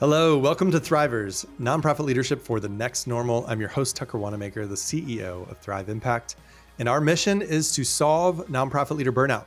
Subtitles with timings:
[0.00, 3.44] Hello, welcome to Thrivers, nonprofit leadership for the next normal.
[3.48, 6.36] I'm your host, Tucker Wannamaker, the CEO of Thrive Impact.
[6.78, 9.46] And our mission is to solve nonprofit leader burnout.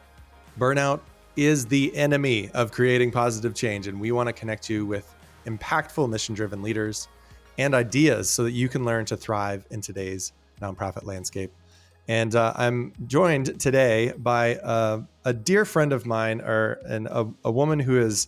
[0.60, 1.00] Burnout
[1.38, 3.88] is the enemy of creating positive change.
[3.88, 5.16] And we want to connect you with
[5.46, 7.08] impactful, mission driven leaders
[7.58, 11.54] and ideas so that you can learn to thrive in today's nonprofit landscape.
[12.10, 17.52] And uh, I'm joined today by uh, a dear friend of mine, or a, a
[17.52, 18.28] woman who is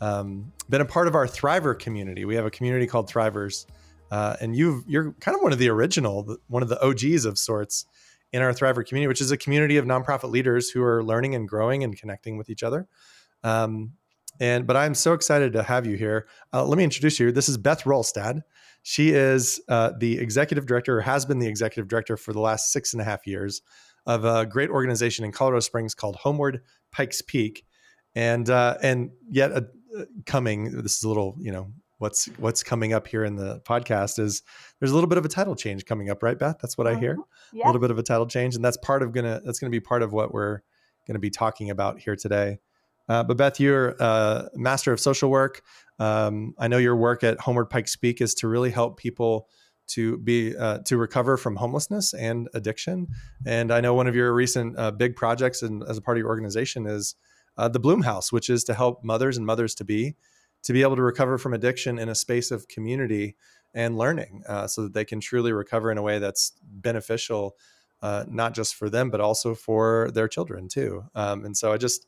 [0.00, 2.24] um, been a part of our Thriver community.
[2.24, 3.66] We have a community called Thrivers,
[4.10, 7.38] uh, and you you're kind of one of the original, one of the OGs of
[7.38, 7.86] sorts
[8.32, 11.48] in our Thriver community, which is a community of nonprofit leaders who are learning and
[11.48, 12.88] growing and connecting with each other.
[13.42, 13.92] Um,
[14.40, 16.26] and but I'm so excited to have you here.
[16.52, 17.30] Uh, let me introduce you.
[17.30, 18.42] This is Beth Roalstad.
[18.82, 22.72] She is uh, the executive director, or has been the executive director for the last
[22.72, 23.62] six and a half years
[24.06, 26.60] of a great organization in Colorado Springs called Homeward
[26.92, 27.64] Pikes Peak,
[28.14, 29.66] and uh, and yet a,
[30.26, 30.82] coming.
[30.82, 34.42] This is a little, you know, what's what's coming up here in the podcast is
[34.78, 36.56] there's a little bit of a title change coming up, right, Beth?
[36.60, 37.16] That's what I hear.
[37.16, 37.60] Mm-hmm.
[37.60, 39.80] A little bit of a title change, and that's part of gonna that's gonna be
[39.80, 40.60] part of what we're
[41.06, 42.58] gonna be talking about here today.
[43.08, 45.62] Uh, but Beth, you're a master of social work.
[45.98, 49.48] Um, I know your work at Homeward Pikes Peak is to really help people
[49.86, 53.08] to be uh, to recover from homelessness and addiction.
[53.46, 56.20] And I know one of your recent uh, big projects and as a part of
[56.20, 57.14] your organization is
[57.56, 60.16] uh, the Bloom House, which is to help mothers and mothers to be
[60.62, 63.36] to be able to recover from addiction in a space of community
[63.74, 67.54] and learning, uh, so that they can truly recover in a way that's beneficial,
[68.00, 71.04] uh, not just for them but also for their children too.
[71.14, 72.06] Um, and so I just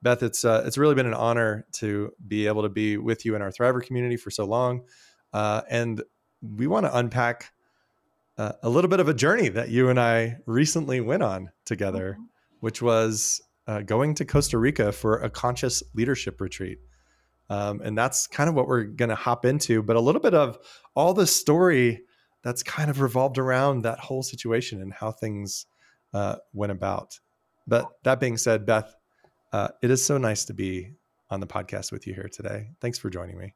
[0.00, 3.34] Beth, it's uh, it's really been an honor to be able to be with you
[3.34, 4.82] in our Thriver community for so long,
[5.32, 6.02] uh, and
[6.40, 7.52] we want to unpack
[8.36, 12.12] uh, a little bit of a journey that you and I recently went on together,
[12.12, 12.26] mm-hmm.
[12.60, 16.78] which was uh, going to Costa Rica for a conscious leadership retreat.
[17.50, 20.34] Um, and that's kind of what we're going to hop into, but a little bit
[20.34, 20.58] of
[20.96, 22.02] all the story
[22.42, 25.66] that's kind of revolved around that whole situation and how things
[26.14, 27.18] uh, went about.
[27.66, 28.94] But that being said, Beth,
[29.52, 30.92] uh, it is so nice to be
[31.30, 32.70] on the podcast with you here today.
[32.80, 33.52] Thanks for joining me.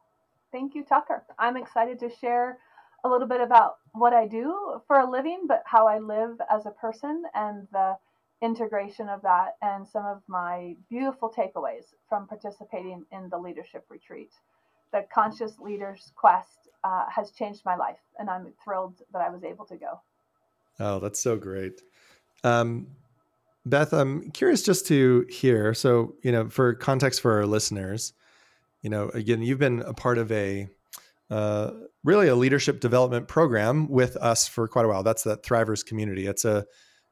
[0.53, 1.25] Thank you, Tucker.
[1.39, 2.59] I'm excited to share
[3.05, 6.67] a little bit about what I do for a living, but how I live as
[6.67, 7.97] a person and the
[8.43, 14.33] integration of that and some of my beautiful takeaways from participating in the leadership retreat.
[14.93, 19.45] The Conscious Leaders Quest uh, has changed my life, and I'm thrilled that I was
[19.45, 20.01] able to go.
[20.81, 21.81] Oh, that's so great.
[22.45, 22.89] Um,
[23.65, 25.73] Beth, I'm curious just to hear.
[25.73, 28.13] So, you know, for context for our listeners,
[28.83, 30.69] you know, again, you've been a part of a
[31.31, 31.71] uh,
[32.05, 35.03] really a leadership development program with us for quite a while.
[35.03, 36.27] That's the Thrivers community.
[36.27, 36.67] It's a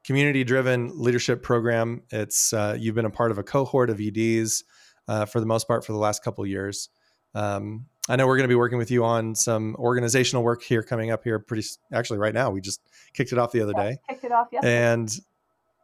[0.05, 2.03] community driven leadership program.
[2.11, 4.65] It's uh, you've been a part of a cohort of EDs
[5.09, 6.89] uh, for the most part for the last couple years.
[7.35, 10.83] Um, I know we're going to be working with you on some organizational work here
[10.83, 12.51] coming up here pretty actually right now.
[12.51, 12.81] We just
[13.15, 13.99] kicked it off the other yeah, day.
[14.09, 14.61] Kicked it off, yeah.
[14.65, 15.17] And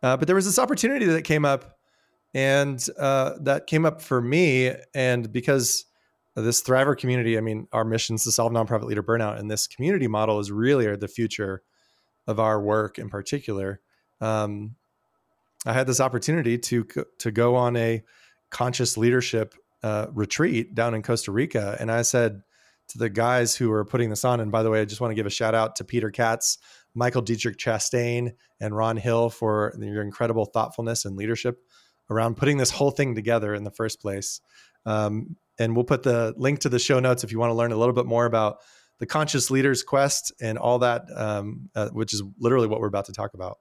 [0.02, 1.78] uh, but there was this opportunity that came up,
[2.34, 5.84] and uh, that came up for me, and because
[6.34, 9.66] this Thriver community, I mean, our mission is to solve nonprofit leader burnout, and this
[9.66, 11.62] community model is really the future
[12.26, 13.80] of our work in particular
[14.20, 14.76] um,
[15.64, 16.86] I had this opportunity to
[17.18, 18.02] to go on a
[18.50, 22.42] conscious leadership uh, retreat down in Costa Rica, and I said
[22.88, 25.10] to the guys who were putting this on, and by the way, I just want
[25.10, 26.58] to give a shout out to Peter Katz,
[26.94, 31.58] Michael Dietrich Chastain, and Ron Hill for your incredible thoughtfulness and leadership
[32.10, 34.40] around putting this whole thing together in the first place.
[34.84, 37.72] Um, and we'll put the link to the show notes if you want to learn
[37.72, 38.58] a little bit more about
[38.98, 43.06] the Conscious Leaders Quest and all that, um, uh, which is literally what we're about
[43.06, 43.58] to talk about.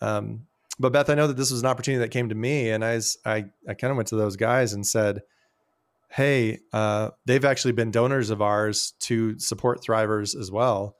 [0.00, 0.46] Um,
[0.78, 3.00] but Beth, I know that this was an opportunity that came to me, and I
[3.24, 5.22] I, I kind of went to those guys and said,
[6.10, 10.96] "Hey, uh, they've actually been donors of ours to support Thrivers as well."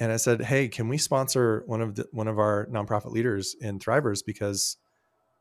[0.00, 3.54] And I said, "Hey, can we sponsor one of the, one of our nonprofit leaders
[3.60, 4.76] in Thrivers because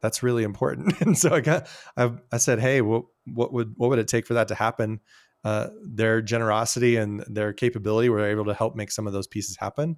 [0.01, 3.89] that's really important?" and so I got I, I said, "Hey, what what would what
[3.89, 4.99] would it take for that to happen?"
[5.43, 9.55] Uh, their generosity and their capability were able to help make some of those pieces
[9.55, 9.95] happen.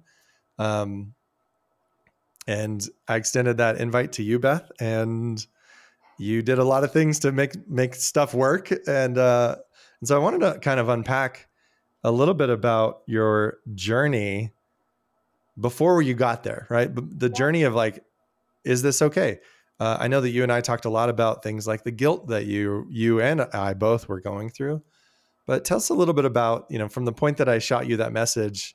[0.58, 1.14] Um,
[2.50, 5.46] and I extended that invite to you, Beth, and
[6.18, 8.72] you did a lot of things to make make stuff work.
[8.88, 9.54] And uh,
[10.00, 11.46] and so I wanted to kind of unpack
[12.02, 14.52] a little bit about your journey
[15.60, 16.90] before you got there, right?
[16.92, 18.02] The journey of like,
[18.64, 19.38] is this okay?
[19.78, 22.26] Uh, I know that you and I talked a lot about things like the guilt
[22.28, 24.82] that you you and I both were going through.
[25.46, 27.86] But tell us a little bit about, you know, from the point that I shot
[27.86, 28.74] you that message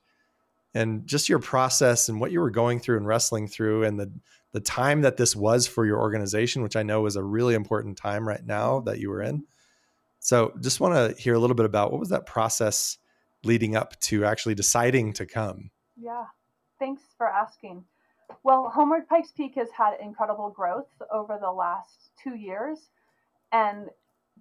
[0.76, 4.12] and just your process and what you were going through and wrestling through and the
[4.52, 7.98] the time that this was for your organization which i know is a really important
[7.98, 9.44] time right now that you were in
[10.26, 12.98] So just want to hear a little bit about what was that process
[13.44, 15.70] leading up to actually deciding to come?
[15.96, 16.26] Yeah,
[16.80, 17.86] thanks for asking.
[18.42, 22.90] Well, Homeward Pikes Peak has had incredible growth over the last two years.
[23.52, 23.90] And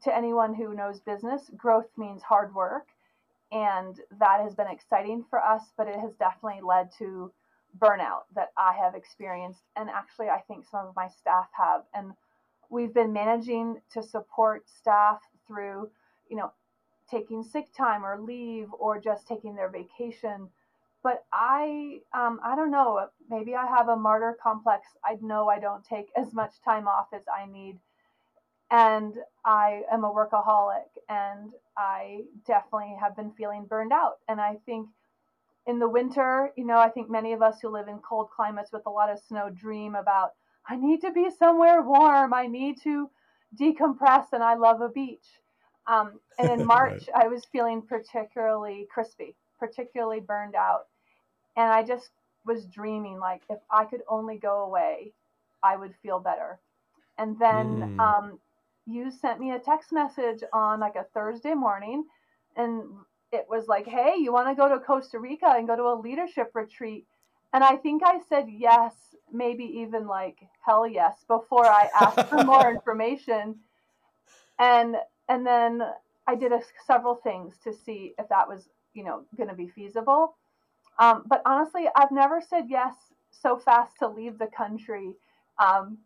[0.04, 2.86] to anyone who knows business, growth means hard work.
[3.54, 7.32] And that has been exciting for us, but it has definitely led to
[7.78, 9.62] burnout that I have experienced.
[9.76, 11.84] And actually, I think some of my staff have.
[11.94, 12.12] And
[12.70, 15.90] we've been managing to support staff through,
[16.28, 16.52] you know,
[17.10, 20.48] taking sick time or leave or just taking their vacation.
[21.04, 23.08] But I, um, I don't know.
[23.30, 24.88] Maybe I have a martyr complex.
[25.04, 27.78] I know I don't take as much time off as I need,
[28.70, 29.14] and
[29.44, 34.18] I am a workaholic, and I definitely have been feeling burned out.
[34.28, 34.88] And I think
[35.66, 38.72] in the winter, you know, I think many of us who live in cold climates
[38.72, 40.32] with a lot of snow dream about
[40.68, 42.32] I need to be somewhere warm.
[42.32, 43.10] I need to
[43.58, 45.26] decompress, and I love a beach.
[45.86, 47.24] Um, and in March, right.
[47.24, 50.86] I was feeling particularly crispy, particularly burned out.
[51.56, 52.10] And I just
[52.46, 55.12] was dreaming like, if I could only go away,
[55.62, 56.58] I would feel better.
[57.18, 58.00] And then mm.
[58.00, 58.38] um,
[58.86, 62.04] you sent me a text message on like a Thursday morning,
[62.56, 62.82] and
[63.32, 66.00] it was like, hey, you want to go to Costa Rica and go to a
[66.00, 67.06] leadership retreat?
[67.52, 68.94] And I think I said yes,
[69.32, 73.56] maybe even like hell yes, before I asked for more information.
[74.58, 74.96] And
[75.28, 75.82] and then
[76.26, 79.68] I did a, several things to see if that was, you know, going to be
[79.68, 80.36] feasible.
[80.98, 82.94] Um, but honestly, I've never said yes
[83.30, 85.12] so fast to leave the country
[85.58, 85.98] um,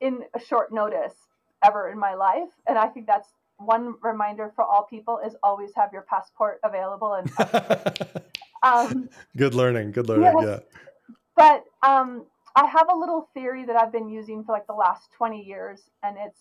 [0.00, 1.14] in a short notice
[1.64, 3.28] ever in my life, and I think that's
[3.58, 7.32] one reminder for all people is always have your passport available and
[8.62, 10.44] um, good learning good learning yes.
[10.46, 10.80] yeah
[11.36, 12.24] but um,
[12.54, 15.90] i have a little theory that i've been using for like the last 20 years
[16.04, 16.38] and it's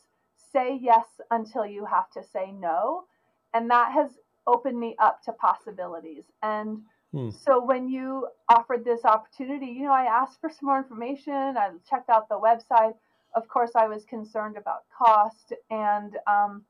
[0.51, 3.05] say yes until you have to say no.
[3.53, 4.11] And that has
[4.45, 6.25] opened me up to possibilities.
[6.41, 6.81] And
[7.11, 7.29] hmm.
[7.29, 11.33] so when you offered this opportunity, you know, I asked for some more information.
[11.33, 12.93] I checked out the website.
[13.37, 16.63] Of course, I was concerned about cost, and um,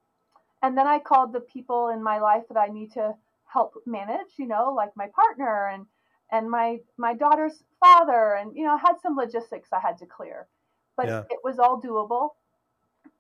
[0.62, 3.16] and then I called the people in my life that I need to
[3.46, 4.31] help manage.
[4.38, 5.86] You know, like my partner and
[6.31, 10.06] and my my daughter's father, and you know, I had some logistics I had to
[10.06, 10.48] clear,
[10.96, 11.24] but yeah.
[11.30, 12.31] it was all doable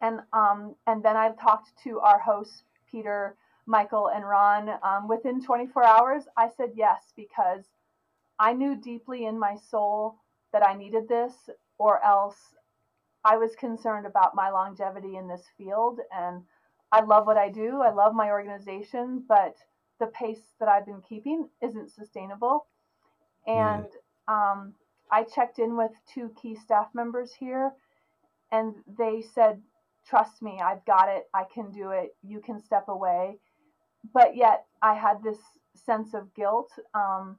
[0.01, 3.35] and um, and then I've talked to our hosts, Peter,
[3.65, 4.69] Michael, and Ron.
[4.83, 7.63] Um, within 24 hours, I said yes because
[8.39, 10.15] I knew deeply in my soul
[10.53, 11.33] that I needed this,
[11.77, 12.37] or else
[13.27, 15.99] I was concerned about my longevity in this field.
[16.15, 16.43] And
[16.93, 17.81] I love what I do.
[17.81, 19.57] I love my organization, but
[19.99, 22.67] the pace that I've been keeping isn't sustainable.
[23.45, 23.87] And
[24.29, 24.33] mm.
[24.33, 24.73] um,
[25.11, 27.73] I checked in with two key staff members here,
[28.51, 29.61] and they said
[30.07, 33.39] trust me, I've got it, I can do it, you can step away.
[34.13, 35.39] But yet I had this
[35.85, 36.71] sense of guilt.
[36.93, 37.35] Um,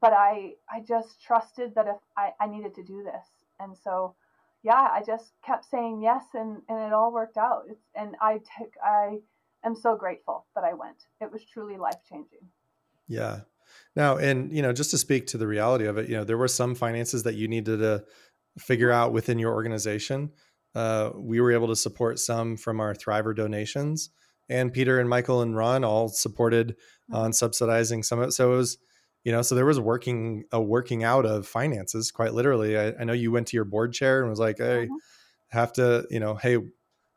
[0.00, 3.26] but I I just trusted that if I, I needed to do this.
[3.60, 4.16] And so
[4.62, 7.64] yeah, I just kept saying yes and, and it all worked out.
[7.68, 9.18] It's, and I took I
[9.64, 11.04] am so grateful that I went.
[11.20, 12.48] It was truly life changing.
[13.08, 13.40] Yeah.
[13.96, 16.38] Now, and you know, just to speak to the reality of it, you know, there
[16.38, 18.04] were some finances that you needed to
[18.58, 20.30] figure out within your organization
[20.74, 24.10] uh, we were able to support some from our Thriver donations,
[24.48, 27.16] and Peter and Michael and Ron all supported mm-hmm.
[27.16, 28.32] on subsidizing some of it.
[28.32, 28.78] So it was,
[29.24, 32.76] you know, so there was working a working out of finances quite literally.
[32.76, 34.94] I, I know you went to your board chair and was like, "Hey, mm-hmm.
[35.48, 36.58] have to, you know, hey,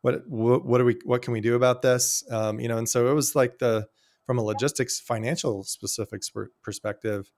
[0.02, 2.88] what what, what do we what can we do about this?" Um, you know, and
[2.88, 3.88] so it was like the
[4.26, 6.32] from a logistics financial specifics
[6.64, 7.32] perspective,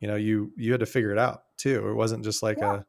[0.00, 1.88] you know, you you had to figure it out too.
[1.88, 2.76] It wasn't just like yeah.
[2.76, 2.84] a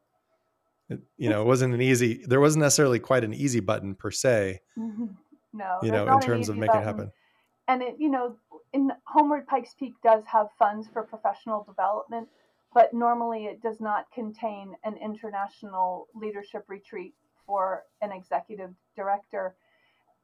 [0.88, 2.24] it, you know, it wasn't an easy.
[2.26, 4.60] There wasn't necessarily quite an easy button per se.
[4.78, 5.06] Mm-hmm.
[5.52, 6.82] No, you know, in terms of making button.
[6.82, 7.12] it happen.
[7.68, 8.36] And it, you know,
[8.72, 12.28] in Homeward Pikes Peak does have funds for professional development,
[12.74, 17.14] but normally it does not contain an international leadership retreat
[17.46, 19.54] for an executive director.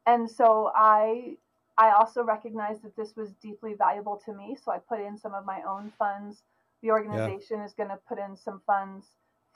[0.07, 1.37] And so I
[1.79, 5.33] I also recognized that this was deeply valuable to me, so I put in some
[5.33, 6.43] of my own funds.
[6.83, 7.65] The organization yeah.
[7.65, 9.07] is going to put in some funds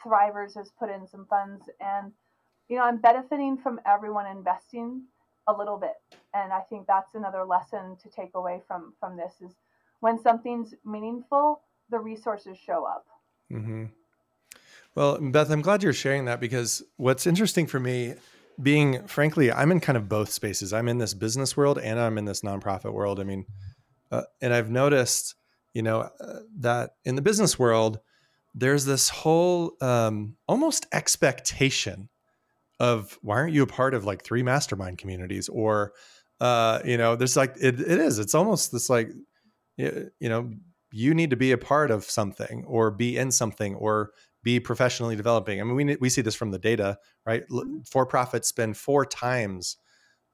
[0.03, 2.13] Thrivers has put in some funds, and
[2.69, 5.03] you know I'm benefiting from everyone investing
[5.49, 5.95] a little bit,
[6.35, 9.57] and I think that's another lesson to take away from from this is
[10.01, 11.61] when something's meaningful,
[11.91, 13.07] the resources show up.
[13.53, 13.87] Mm-hmm.
[14.95, 18.15] Well, Beth, I'm glad you're sharing that because what's interesting for me,
[18.61, 20.73] being frankly, I'm in kind of both spaces.
[20.73, 23.21] I'm in this business world and I'm in this nonprofit world.
[23.21, 23.45] I mean,
[24.11, 25.35] uh, and I've noticed,
[25.75, 28.01] you know, uh, that in the business world,
[28.55, 32.09] there's this whole um, almost expectation
[32.79, 35.93] of why aren't you a part of like three mastermind communities or
[36.39, 38.19] Uh, you know, there's like it, it is.
[38.19, 39.09] It's almost this like
[39.79, 40.53] you know,
[40.93, 44.11] you need to be a part of something or be in something or
[44.43, 45.61] be professionally developing.
[45.61, 47.45] I mean, we we see this from the data, right?
[47.49, 47.79] Mm-hmm.
[47.91, 49.79] For profits spend four times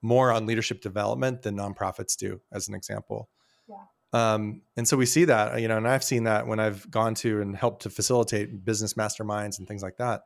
[0.01, 3.29] more on leadership development than nonprofits do, as an example.
[3.69, 3.85] Yeah.
[4.13, 7.15] Um, and so we see that, you know, and I've seen that when I've gone
[7.15, 10.23] to and helped to facilitate business masterminds and things like that.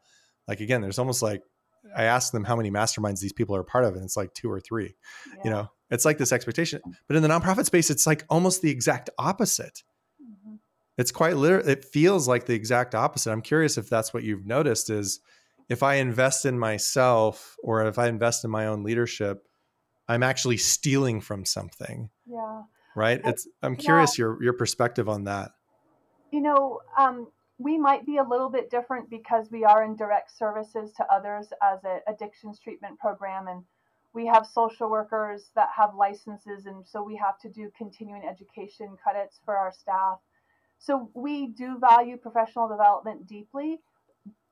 [0.49, 1.43] Like again, there's almost like
[1.95, 4.51] I ask them how many masterminds these people are part of, and it's like two
[4.51, 4.95] or three.
[5.29, 5.41] Yeah.
[5.45, 6.81] You know, it's like this expectation.
[7.07, 9.83] But in the nonprofit space, it's like almost the exact opposite
[10.99, 14.47] it's quite literal it feels like the exact opposite i'm curious if that's what you've
[14.47, 15.21] noticed is
[15.69, 19.47] if i invest in myself or if i invest in my own leadership
[20.09, 22.63] i'm actually stealing from something yeah
[22.95, 24.25] right it's i'm curious yeah.
[24.25, 25.53] your your perspective on that
[26.33, 27.29] you know um,
[27.59, 31.49] we might be a little bit different because we are in direct services to others
[31.63, 33.65] as an addictions treatment program and
[34.13, 38.97] we have social workers that have licenses and so we have to do continuing education
[39.03, 40.19] credits for our staff.
[40.79, 43.81] So we do value professional development deeply,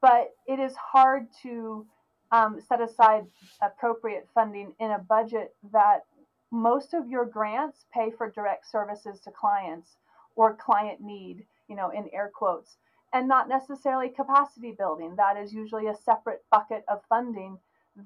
[0.00, 1.87] but it is hard to
[2.30, 3.25] um, set aside
[3.62, 6.04] appropriate funding in a budget that
[6.50, 9.96] most of your grants pay for direct services to clients
[10.37, 12.76] or client need, you know, in air quotes,
[13.14, 15.14] and not necessarily capacity building.
[15.16, 17.59] That is usually a separate bucket of funding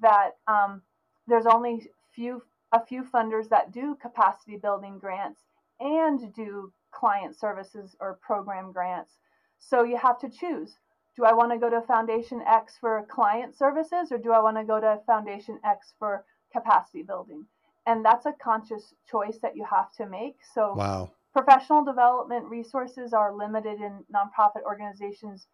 [0.02, 0.82] that um,
[1.26, 5.40] there's only few a few funders that do capacity building grants
[5.80, 9.12] and do client services or program grants.
[9.58, 10.76] So you have to choose.
[11.16, 14.58] Do I want to go to Foundation X for client services or do I want
[14.58, 17.46] to go to Foundation X for capacity building?
[17.86, 20.36] And that's a conscious choice that you have to make.
[20.54, 21.10] So wow.
[21.32, 25.46] Professional development resources are limited in nonprofit organizations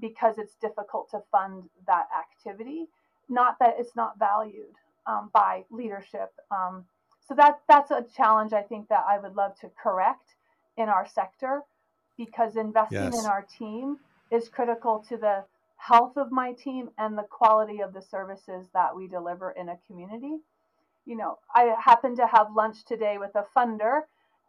[0.00, 2.86] because it's difficult to fund that activity.
[3.28, 4.74] Not that it's not valued
[5.06, 6.32] um, by leadership.
[6.50, 6.84] Um,
[7.26, 10.34] so that that's a challenge I think that I would love to correct
[10.76, 11.62] in our sector
[12.16, 13.18] because investing yes.
[13.18, 13.98] in our team
[14.30, 15.44] is critical to the
[15.76, 19.78] health of my team and the quality of the services that we deliver in a
[19.86, 20.38] community.
[21.04, 24.02] You know, I happened to have lunch today with a funder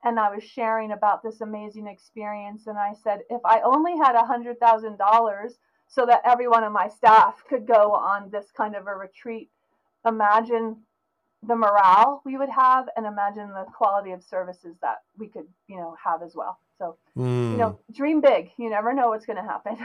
[0.04, 4.16] and I was sharing about this amazing experience and I said if I only had
[4.16, 5.50] a $100,000
[5.90, 9.50] so that every one of my staff could go on this kind of a retreat,
[10.06, 10.78] imagine
[11.44, 15.78] the morale we would have and imagine the quality of services that we could you
[15.78, 17.52] know have as well so mm.
[17.52, 17.94] you know hmm.
[17.94, 19.78] dream big you never know what's going to happen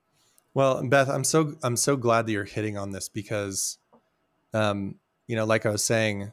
[0.54, 3.78] well beth i'm so i'm so glad that you're hitting on this because
[4.52, 4.96] um
[5.28, 6.32] you know like i was saying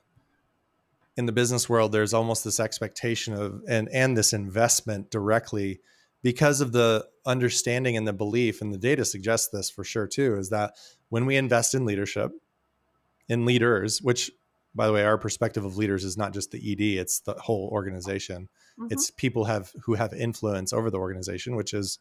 [1.15, 5.79] in the business world there's almost this expectation of and and this investment directly
[6.21, 10.35] because of the understanding and the belief and the data suggests this for sure too
[10.37, 10.73] is that
[11.09, 12.31] when we invest in leadership
[13.29, 14.31] in leaders which
[14.75, 17.69] by the way, our perspective of leaders is not just the ED; it's the whole
[17.71, 18.49] organization.
[18.79, 18.87] Mm-hmm.
[18.91, 21.99] It's people have who have influence over the organization, which is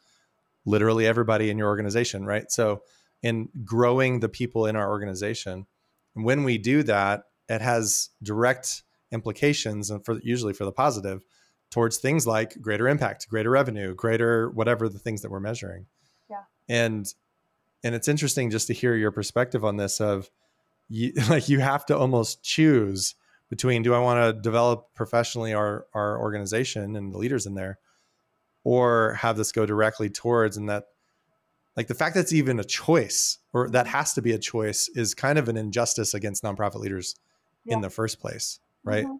[0.64, 2.50] literally everybody in your organization, right?
[2.50, 2.82] So,
[3.22, 5.66] in growing the people in our organization,
[6.14, 11.22] when we do that, it has direct implications, and for usually for the positive,
[11.70, 15.86] towards things like greater impact, greater revenue, greater whatever the things that we're measuring.
[16.28, 16.42] Yeah.
[16.68, 17.12] And
[17.84, 20.30] and it's interesting just to hear your perspective on this of
[20.88, 23.14] you like you have to almost choose
[23.48, 27.78] between do I want to develop professionally our our organization and the leaders in there
[28.64, 30.84] or have this go directly towards and that
[31.76, 34.88] like the fact that it's even a choice or that has to be a choice
[34.94, 37.16] is kind of an injustice against nonprofit leaders
[37.64, 37.74] yeah.
[37.74, 39.16] in the first place right mm-hmm.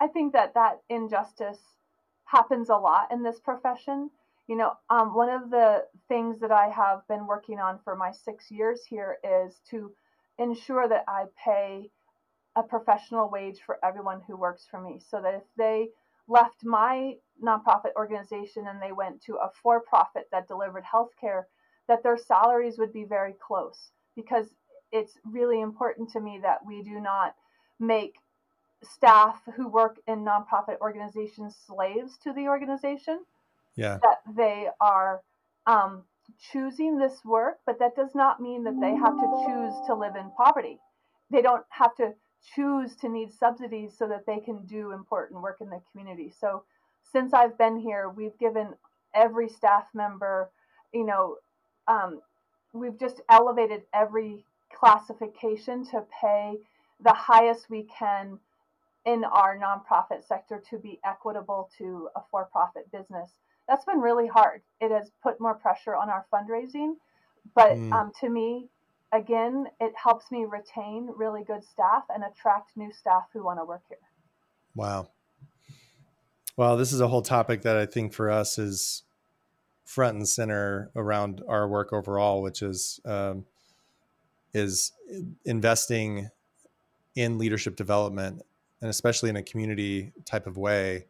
[0.00, 1.58] i think that that injustice
[2.24, 4.10] happens a lot in this profession
[4.46, 8.10] you know um, one of the things that i have been working on for my
[8.10, 9.92] six years here is to
[10.38, 11.90] ensure that I pay
[12.56, 15.88] a professional wage for everyone who works for me so that if they
[16.28, 21.44] left my nonprofit organization and they went to a for profit that delivered healthcare,
[21.88, 24.54] that their salaries would be very close because
[24.92, 27.34] it's really important to me that we do not
[27.80, 28.14] make
[28.84, 33.20] staff who work in nonprofit organizations slaves to the organization.
[33.76, 33.98] Yeah.
[34.02, 35.22] That they are
[35.66, 36.02] um,
[36.52, 40.16] choosing this work, but that does not mean that they have to choose to live
[40.16, 40.78] in poverty.
[41.30, 42.14] They don't have to
[42.54, 46.32] choose to need subsidies so that they can do important work in the community.
[46.38, 46.62] So
[47.10, 48.74] since I've been here, we've given
[49.14, 50.50] every staff member,
[50.92, 51.36] you know,
[51.88, 52.20] um,
[52.72, 56.56] we've just elevated every classification to pay
[57.00, 58.38] the highest we can
[59.06, 63.30] in our nonprofit sector to be equitable to a for profit business
[63.68, 64.62] that's been really hard.
[64.80, 66.94] It has put more pressure on our fundraising.
[67.54, 67.92] But mm.
[67.92, 68.68] um, to me,
[69.12, 73.64] again, it helps me retain really good staff and attract new staff who want to
[73.64, 73.98] work here.
[74.74, 75.08] Wow.
[76.56, 79.02] Well, this is a whole topic that I think for us is
[79.84, 83.44] front and center around our work overall, which is um,
[84.52, 84.92] is
[85.44, 86.28] investing
[87.16, 88.42] in leadership development,
[88.84, 91.06] and especially in a community type of way,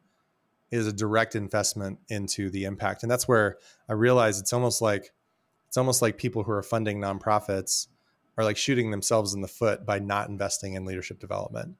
[0.71, 3.02] is a direct investment into the impact.
[3.02, 5.12] And that's where I realize it's almost like
[5.66, 7.88] it's almost like people who are funding nonprofits
[8.38, 11.75] are like shooting themselves in the foot by not investing in leadership development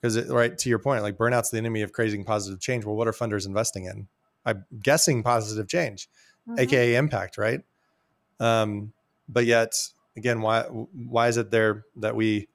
[0.00, 0.32] because mm-hmm.
[0.32, 3.12] right to your point like burnout's the enemy of creating positive change well what are
[3.12, 4.06] funders investing in
[4.44, 6.08] i'm guessing positive change
[6.48, 6.60] mm-hmm.
[6.60, 7.62] aka impact right
[8.38, 8.92] um,
[9.28, 9.74] but yet
[10.16, 12.46] again why why is it there that we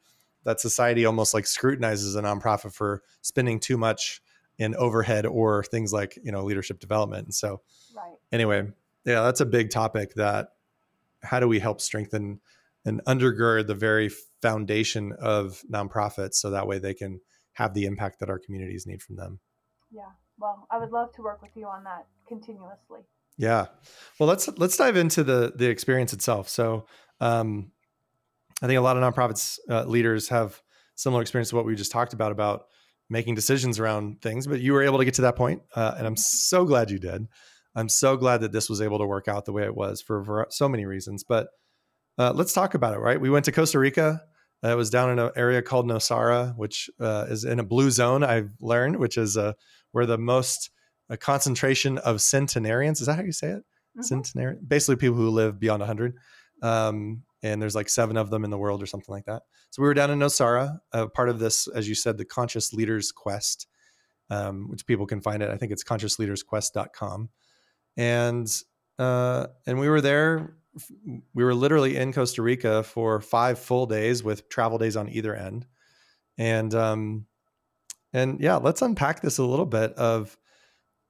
[0.43, 4.21] that society almost like scrutinizes a nonprofit for spending too much
[4.57, 7.61] in overhead or things like you know leadership development and so
[7.95, 8.15] right.
[8.31, 8.63] anyway
[9.05, 10.49] yeah that's a big topic that
[11.23, 12.39] how do we help strengthen
[12.85, 14.09] and undergird the very
[14.41, 17.19] foundation of nonprofits so that way they can
[17.53, 19.39] have the impact that our communities need from them.
[19.91, 20.09] Yeah.
[20.39, 23.01] Well, I would love to work with you on that continuously.
[23.37, 23.67] Yeah.
[24.19, 26.49] Well, let's let's dive into the the experience itself.
[26.49, 26.87] So,
[27.19, 27.71] um,
[28.61, 30.61] I think a lot of nonprofits uh, leaders have
[30.95, 32.65] similar experience to what we just talked about about
[33.09, 34.47] making decisions around things.
[34.47, 36.19] But you were able to get to that point, uh, and I'm mm-hmm.
[36.19, 37.27] so glad you did.
[37.75, 40.23] I'm so glad that this was able to work out the way it was for,
[40.23, 41.23] for so many reasons.
[41.23, 41.47] But
[42.17, 43.19] uh, let's talk about it, right?
[43.19, 44.21] We went to Costa Rica.
[44.63, 47.89] Uh, it was down in an area called Nosara, which uh, is in a blue
[47.89, 49.53] zone, I've learned, which is uh,
[49.91, 50.69] where the most
[51.19, 53.63] concentration of centenarians, is that how you say it?
[53.97, 54.01] Mm-hmm.
[54.01, 56.15] Centenarian, basically people who live beyond 100.
[56.61, 59.43] Um, and there's like seven of them in the world or something like that.
[59.71, 62.73] So we were down in Nosara, uh, part of this, as you said, the Conscious
[62.73, 63.67] Leaders Quest,
[64.29, 65.49] um, which people can find it.
[65.49, 67.29] I think it's consciousleadersquest.com.
[67.97, 68.63] And
[68.99, 70.55] uh, and we were there
[71.33, 75.35] we were literally in Costa Rica for five full days with travel days on either
[75.35, 75.65] end.
[76.37, 77.25] And um
[78.13, 80.37] and yeah, let's unpack this a little bit of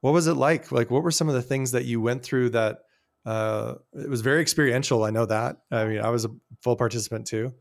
[0.00, 0.72] what was it like?
[0.72, 2.80] Like what were some of the things that you went through that
[3.24, 5.58] uh it was very experiential, I know that.
[5.70, 6.30] I mean, I was a
[6.62, 7.52] full participant too.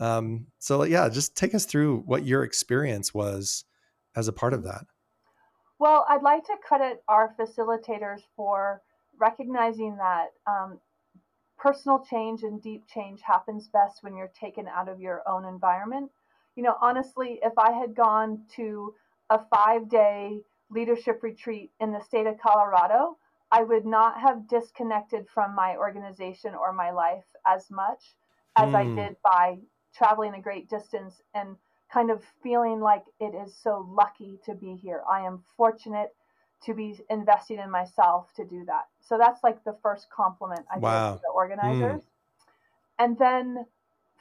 [0.00, 3.64] Um so yeah, just take us through what your experience was
[4.16, 4.84] as a part of that.
[5.78, 8.82] Well, I'd like to credit our facilitators for
[9.18, 10.80] recognizing that um,
[11.56, 16.10] personal change and deep change happens best when you're taken out of your own environment.
[16.56, 18.94] You know, honestly, if I had gone to
[19.30, 20.40] a five day
[20.70, 23.16] leadership retreat in the state of Colorado,
[23.50, 28.14] I would not have disconnected from my organization or my life as much
[28.56, 28.74] as mm.
[28.74, 28.96] I hmm.
[28.96, 29.58] did by
[29.94, 31.56] traveling a great distance and
[31.92, 35.02] kind of feeling like it is so lucky to be here.
[35.10, 36.14] I am fortunate
[36.64, 38.88] to be investing in myself to do that.
[39.00, 41.12] So that's like the first compliment I wow.
[41.12, 42.02] give to the organizers.
[42.02, 42.06] Mm.
[42.98, 43.66] And then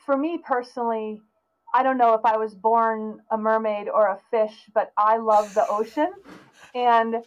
[0.06, 1.20] for me personally,
[1.74, 5.54] I don't know if I was born a mermaid or a fish, but I love
[5.54, 6.12] the ocean.
[6.74, 7.24] And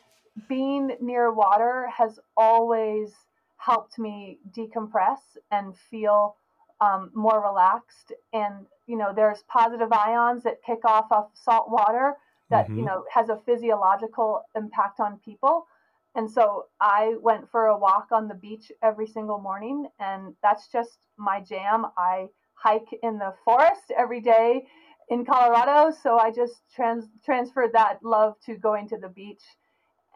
[0.48, 3.12] being near water has always
[3.56, 5.18] helped me decompress
[5.50, 6.36] and feel
[6.80, 8.12] um, more relaxed.
[8.32, 12.16] And, you know, there's positive ions that kick off of salt water
[12.50, 12.78] that mm-hmm.
[12.80, 15.66] you know has a physiological impact on people
[16.14, 20.68] and so i went for a walk on the beach every single morning and that's
[20.70, 24.66] just my jam i hike in the forest every day
[25.08, 29.42] in colorado so i just trans- transferred that love to going to the beach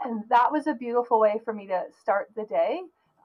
[0.05, 2.81] and that was a beautiful way for me to start the day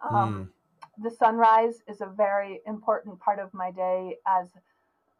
[0.10, 0.50] um,
[0.84, 1.04] mm.
[1.04, 4.48] the sunrise is a very important part of my day as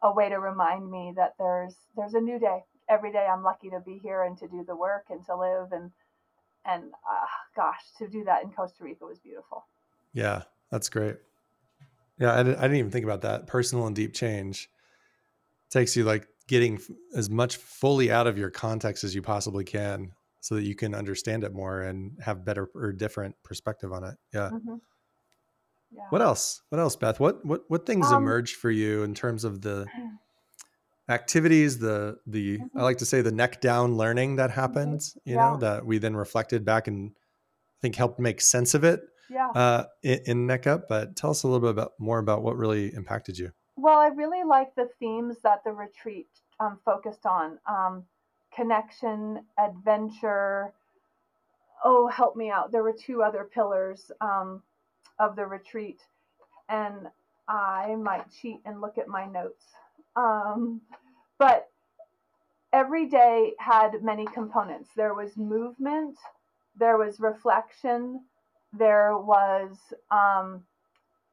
[0.02, 3.70] a way to remind me that there's there's a new day every day I'm lucky
[3.70, 5.90] to be here and to do the work and to live and
[6.66, 9.64] and uh, gosh, to do that in Costa Rica was beautiful.
[10.12, 11.16] Yeah, that's great.
[12.18, 13.46] Yeah, I didn't, I didn't even think about that.
[13.46, 14.68] Personal and deep change
[15.70, 16.80] takes you like getting
[17.14, 20.94] as much fully out of your context as you possibly can so that you can
[20.94, 24.14] understand it more and have better or different perspective on it.
[24.32, 24.50] Yeah.
[24.52, 24.76] Mm-hmm.
[25.92, 26.02] yeah.
[26.10, 26.62] What else?
[26.70, 27.20] What else, Beth?
[27.20, 29.86] What what what things um, emerged for you in terms of the
[31.10, 32.78] activities the the mm-hmm.
[32.78, 34.60] i like to say the neck down learning that mm-hmm.
[34.60, 35.50] happens you yeah.
[35.50, 39.48] know that we then reflected back and i think helped make sense of it yeah.
[39.54, 42.56] uh, in, in neck up but tell us a little bit about more about what
[42.56, 46.28] really impacted you well i really like the themes that the retreat
[46.60, 48.04] um, focused on um,
[48.54, 50.72] connection adventure.
[51.84, 52.72] Oh help me out.
[52.72, 54.62] There were two other pillars um,
[55.18, 56.00] of the retreat
[56.68, 57.08] and
[57.48, 59.64] i might cheat and look at my notes.
[60.16, 60.80] Um,
[61.38, 61.68] but
[62.72, 64.90] every day had many components.
[64.96, 66.16] There was movement,
[66.78, 68.20] there was reflection,
[68.72, 69.78] there was
[70.10, 70.62] um,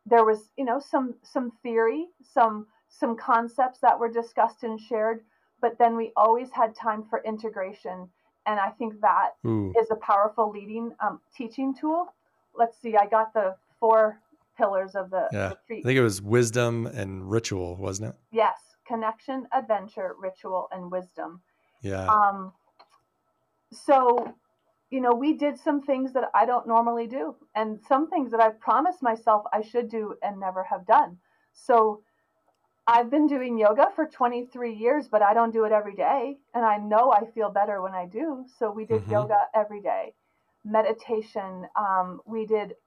[0.05, 5.21] there was you know some some theory some some concepts that were discussed and shared
[5.61, 8.07] but then we always had time for integration
[8.45, 9.73] and i think that Ooh.
[9.79, 12.07] is a powerful leading um, teaching tool
[12.55, 14.19] let's see i got the four
[14.57, 15.49] pillars of the Yeah.
[15.49, 18.15] retreat I think it was wisdom and ritual, wasn't it?
[18.31, 21.41] yes connection adventure ritual and wisdom
[21.81, 22.07] Yeah.
[22.07, 22.53] um,
[23.71, 24.33] so,
[24.89, 28.39] you know, we did some things that I don't normally do, and some things that
[28.39, 31.17] I've promised myself I should do and never have done.
[31.53, 32.01] So,
[32.89, 36.37] I've been doing yoga for 23 years, but I don't do it every day.
[36.53, 38.45] And I know I feel better when I do.
[38.57, 39.11] So, we did Mhm.
[39.11, 40.15] yoga every day.
[40.63, 42.77] Meditation, um, we did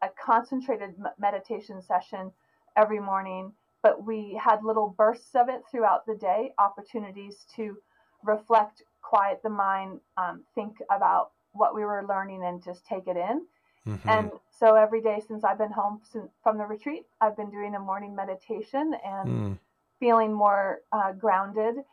[0.00, 2.32] a concentrated meditation session
[2.76, 7.76] every morning, but we had little bursts of it throughout the day, opportunities to
[8.22, 13.16] reflect, quiet the mind, um, think about what we were learning, and just take it
[13.16, 13.46] in.
[13.86, 14.08] Mhm.
[14.08, 16.00] And so every day since I've been home
[16.42, 19.58] from the retreat, I've been doing a morning meditation and Mm.
[19.98, 21.84] feeling more uh, grounded.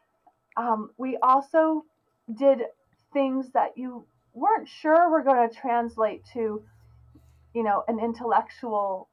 [0.55, 1.85] Um, we also
[2.35, 2.67] did
[3.13, 6.63] things that you weren't sure were going to translate to,
[7.53, 9.09] you know, an intellectual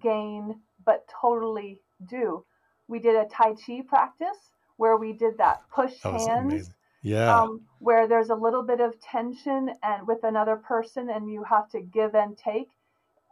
[0.00, 2.44] gain, but totally do.
[2.86, 6.70] We did a Tai Chi practice where we did that push That hands.
[7.02, 7.42] Yeah.
[7.42, 11.68] um, where there's a little bit of tension and with another person and you have
[11.70, 12.68] to give and take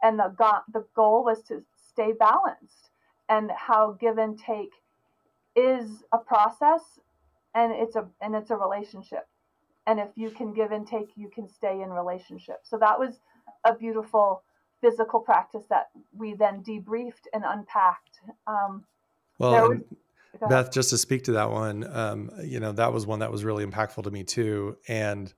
[0.01, 2.89] and the go- the goal was to stay balanced
[3.29, 4.71] and how give and take
[5.55, 6.99] is a process
[7.53, 9.27] and it's a and it's a relationship
[9.85, 13.19] and if you can give and take you can stay in relationship so that was
[13.65, 14.41] a beautiful
[14.81, 18.83] physical practice that we then debriefed and unpacked um,
[19.37, 19.81] well, was-.
[20.47, 23.43] Beth, just to speak to that one, um, you know, that was one that was
[23.43, 24.77] really impactful to me too.
[24.87, 25.33] And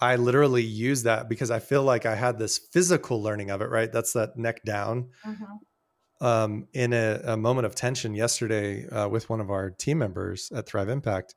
[0.00, 3.70] I literally use that because I feel like I had this physical learning of it,
[3.70, 3.90] right?
[3.92, 5.10] That's that neck down.
[5.24, 5.58] Mhm.
[6.18, 10.50] Um, in a, a moment of tension yesterday uh, with one of our team members
[10.54, 11.34] at Thrive Impact,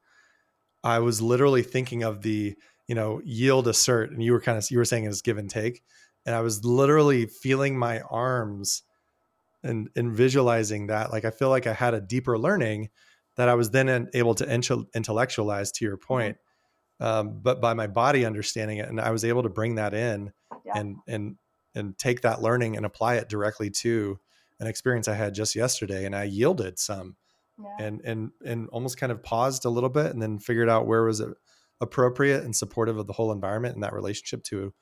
[0.84, 2.56] I was literally thinking of the,
[2.88, 5.50] you know, yield assert, and you were kind of you were saying it's give and
[5.50, 5.84] take,
[6.26, 8.84] and I was literally feeling my arms
[9.64, 11.12] and and visualizing that.
[11.12, 12.90] Like I feel like I had a deeper learning
[13.36, 14.50] that I was then able to
[14.94, 15.72] intellectualize.
[15.74, 16.38] To your point,
[17.00, 20.32] um, but by my body understanding it, and I was able to bring that in
[20.66, 20.74] Yeah.
[20.76, 21.38] and and
[21.76, 24.20] and take that learning and apply it directly to
[24.60, 27.16] an experience I had just yesterday, and I yielded some
[27.62, 27.76] yeah.
[27.86, 31.04] and and and almost kind of paused a little bit and then figured out where
[31.04, 31.30] was it
[31.82, 34.74] appropriate and supportive of the whole environment and that relationship to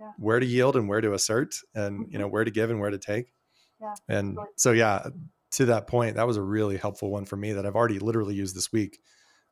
[0.00, 0.12] Yeah.
[0.16, 2.20] where to yield and where to assert and you Mhm.
[2.20, 3.34] know where to give and where to take
[3.80, 5.06] Yeah, and so yeah
[5.52, 8.34] to that point that was a really helpful one for me that i've already literally
[8.34, 8.98] used this week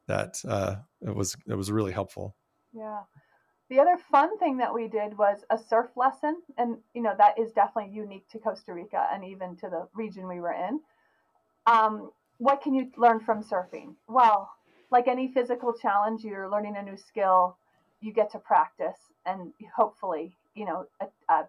[0.09, 2.37] that uh it was it was really helpful
[2.73, 3.03] Yeah.
[3.69, 6.41] The other fun thing that we did was a surf lesson.
[6.57, 10.29] And, you know, that is definitely unique to Costa Rica and even to the region
[10.29, 10.81] we were in.
[11.67, 13.97] Um, what can you learn from surfing?
[14.09, 14.51] Well,
[14.91, 17.59] like any physical challenge, you're learning a new skill,
[18.01, 21.45] you get to practice and hopefully, you know, uh, uh,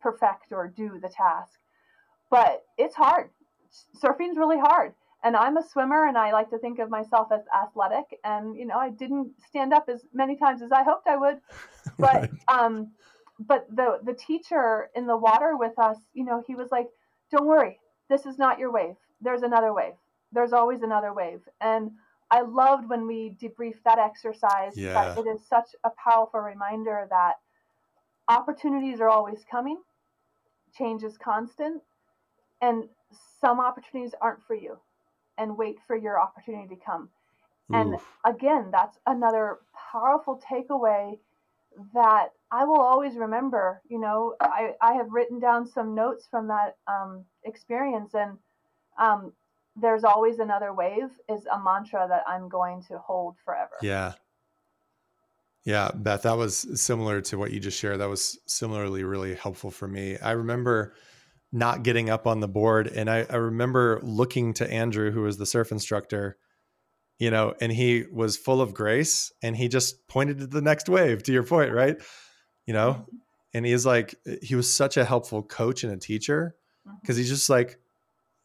[0.00, 1.58] perfect or do the task.
[2.32, 3.28] But it's hard.
[4.02, 4.94] Surfing's really hard.
[5.22, 8.18] And I'm a swimmer and I like to think of myself as athletic.
[8.24, 11.36] And you know I didn't stand up as many times as I hoped I would.
[11.98, 12.30] But Right.
[12.48, 12.92] um
[13.38, 16.88] but the the teacher in the water with us you know he was like
[17.30, 17.78] don't worry.
[18.08, 18.96] This is not your wave.
[19.20, 19.92] There's another wave.
[20.32, 21.42] There's always another wave.
[21.60, 21.90] And
[22.30, 24.94] I loved when we debriefed that exercise Yeah.
[24.94, 27.34] that it is such a powerful reminder that
[28.28, 29.80] opportunities are always coming.
[30.72, 31.82] Change is constant
[32.62, 32.84] and
[33.40, 34.78] some opportunities aren't for you
[35.36, 37.08] and wait for your opportunity to come
[37.72, 38.02] and Oof.
[38.24, 39.58] again that's another
[39.92, 41.18] powerful takeaway
[41.94, 46.48] that i will always remember you know i, I have written down some notes from
[46.48, 48.38] that um, experience and
[48.98, 49.32] um,
[49.76, 54.12] there's always another wave is a mantra that i'm going to hold forever Yeah.
[55.64, 58.00] Yeah, Beth, that was similar to what you just shared.
[58.00, 60.18] That was similarly really helpful for me.
[60.18, 60.94] I remember
[61.52, 62.86] not getting up on the board.
[62.86, 66.38] And I, I remember looking to Andrew, who was the surf instructor,
[67.18, 70.88] you know, and he was full of grace and he just pointed to the next
[70.88, 71.96] wave, to your point, right?
[72.66, 73.06] You know,
[73.52, 76.56] and he's like, he was such a helpful coach and a teacher
[77.00, 77.78] because he's just like,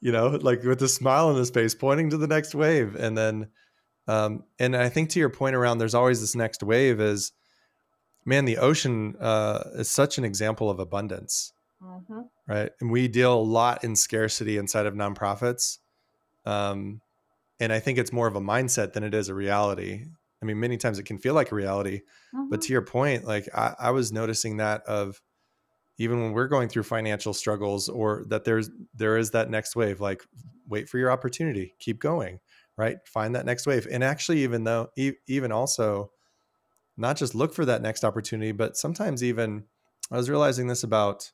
[0.01, 2.95] you know, like with a smile on his face, pointing to the next wave.
[2.95, 3.47] And then,
[4.07, 7.31] um, and I think to your point around there's always this next wave is,
[8.25, 12.71] man, the ocean uh, is such an example of abundance, hmm right?
[12.79, 15.79] And we deal a lot in scarcity inside of nonprofits.
[16.45, 17.01] Um,
[17.59, 20.05] and I think it's more of a mindset than it is a reality.
[20.41, 22.01] I mean, many times it can feel like a reality,
[22.49, 25.19] but to your point, like I, I was noticing that of,
[25.97, 29.99] even when we're going through financial struggles or that there's there is that next wave
[29.99, 30.23] like
[30.67, 32.39] wait for your opportunity keep going
[32.77, 34.89] right find that next wave and actually even though
[35.27, 36.11] even also
[36.97, 39.63] not just look for that next opportunity but sometimes even
[40.11, 41.31] i was realizing this about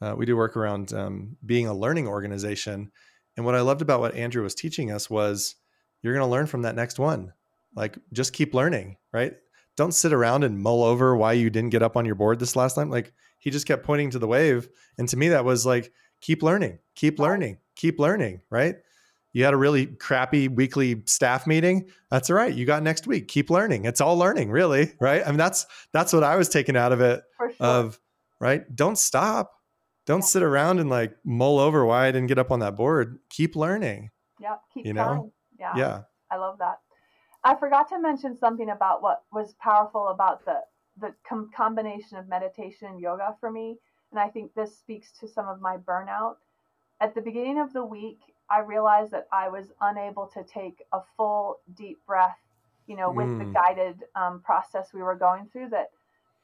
[0.00, 2.90] uh, we do work around um, being a learning organization
[3.36, 5.56] and what i loved about what andrew was teaching us was
[6.02, 7.32] you're going to learn from that next one.
[7.74, 9.34] Like just keep learning right?
[9.76, 12.56] Don't sit around and mull over why you didn't get up on your board this
[12.56, 12.90] last time.
[12.90, 16.42] Like he just kept pointing to the wave and to me that was like keep
[16.42, 18.76] learning keep learning keep learning right?
[19.32, 21.88] You had a really crappy weekly staff meeting.
[22.10, 22.52] That's all right.
[22.52, 23.28] You got next week.
[23.28, 23.84] Keep learning.
[23.84, 25.22] It's all learning really right?
[25.24, 27.52] I mean that's that's what i was taking out of it sure.
[27.60, 28.00] of
[28.40, 28.64] right?
[28.74, 29.52] Don't stop
[30.10, 33.18] don't sit around and like mull over why i didn't get up on that board.
[33.30, 35.16] Keep learning yeah keep you trying.
[35.16, 35.72] know yeah.
[35.76, 36.00] Yeah.
[36.30, 36.78] I love that.
[37.44, 40.60] I forgot to mention something about what was powerful about the
[41.00, 43.78] the com- combination of meditation and yoga for me
[44.10, 46.36] and i think this speaks to some of my burnout.
[47.00, 48.20] At the beginning of the week
[48.50, 52.36] I realized that I was unable to take a full deep breath,
[52.88, 53.38] you know, with mm.
[53.38, 55.90] the guided um, process we were going through, that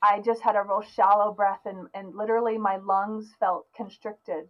[0.02, 4.48] I just had a real shallow breath and, and literally my lungs felt constricted.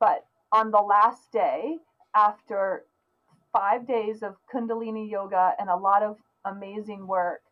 [0.00, 1.78] But on the last day,
[2.14, 2.84] after
[3.52, 7.42] five days of Kundalini yoga and a lot of amazing work,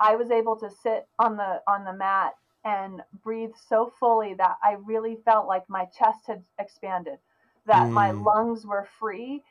[0.00, 4.56] I was able to sit on the on the mat and breathe so fully that
[4.62, 7.18] I really felt like my chest had expanded
[7.66, 7.92] that mm.
[7.92, 9.42] my lungs were free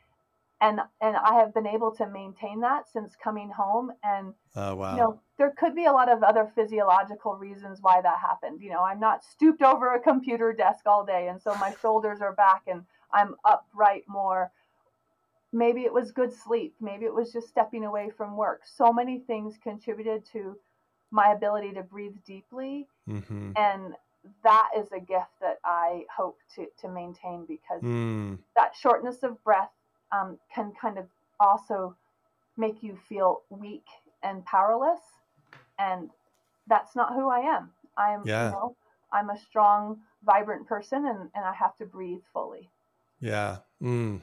[0.62, 4.92] and and I have been able to maintain that since coming home and oh, wow.
[4.92, 8.70] you know there could be a lot of other physiological reasons why that happened you
[8.70, 12.34] know I'm not stooped over a computer desk all day and so my shoulders are
[12.34, 14.52] back and I'm upright more
[15.54, 19.20] maybe it was good sleep maybe it was just stepping away from work so many
[19.20, 20.58] things contributed to
[21.12, 23.52] my ability to breathe deeply mm-hmm.
[23.56, 23.94] and
[24.44, 28.38] that is a gift that I hope to, to maintain because mm.
[28.56, 29.70] that shortness of breath
[30.12, 31.06] um, can kind of
[31.40, 31.96] also
[32.58, 33.86] make you feel weak
[34.24, 35.00] and powerless.
[35.80, 36.10] And
[36.68, 37.70] that's not who I am.
[37.98, 38.46] I am, yeah.
[38.46, 38.76] you know,
[39.12, 42.70] I'm a strong, vibrant person and, and I have to breathe fully.
[43.20, 43.58] Yeah.
[43.82, 44.22] Mm.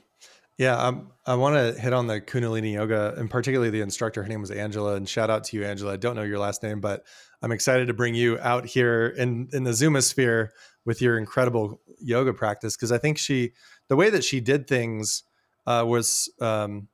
[0.57, 4.23] Yeah, um, I want to hit on the Kundalini yoga and particularly the instructor.
[4.23, 5.95] Her name was Angela, and shout out to you, Angela.
[5.95, 7.05] I don't know your last name, but
[7.43, 10.51] I'm excited to bring you out here in in the Zoomosphere
[10.85, 13.53] with your incredible yoga practice because I think she,
[13.89, 15.25] the way that she did things,
[15.67, 16.89] uh, was um,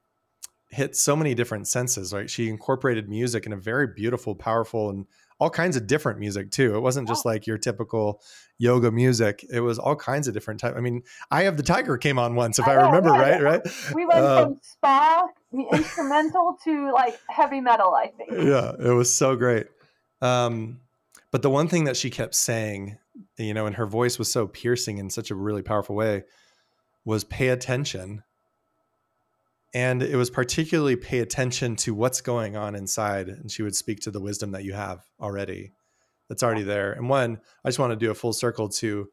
[0.68, 2.12] hit so many different senses.
[2.12, 5.06] Right, she incorporated music in a very beautiful, powerful, and
[5.40, 6.76] all kinds of different music too.
[6.76, 7.30] It wasn't just oh.
[7.30, 8.20] like your typical
[8.58, 9.44] yoga music.
[9.50, 10.74] It was all kinds of different type.
[10.76, 13.42] I mean, Eye of the Tiger came on once, if I, I remember yeah, right.
[13.42, 13.60] Right.
[13.94, 15.26] We went uh, from spa
[15.72, 17.94] instrumental to like heavy metal.
[17.94, 18.30] I think.
[18.32, 19.66] Yeah, it was so great.
[20.20, 20.80] Um,
[21.30, 22.98] but the one thing that she kept saying,
[23.38, 26.24] you know, and her voice was so piercing in such a really powerful way,
[27.04, 28.22] was pay attention
[29.72, 34.00] and it was particularly pay attention to what's going on inside and she would speak
[34.00, 35.72] to the wisdom that you have already
[36.28, 36.92] that's already there.
[36.92, 39.08] And one i just want to do a full circle to